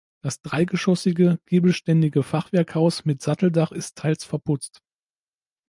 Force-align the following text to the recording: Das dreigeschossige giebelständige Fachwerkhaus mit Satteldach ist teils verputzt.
Das 0.23 0.41
dreigeschossige 0.41 1.37
giebelständige 1.45 2.23
Fachwerkhaus 2.23 3.05
mit 3.05 3.21
Satteldach 3.21 3.71
ist 3.71 3.99
teils 3.99 4.23
verputzt. 4.23 4.81